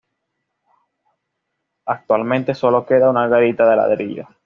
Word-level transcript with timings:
Actualmente 1.85 2.55
solo 2.55 2.87
queda 2.87 3.11
una 3.11 3.27
garita 3.27 3.69
de 3.69 3.75
ladrillo. 3.75 4.27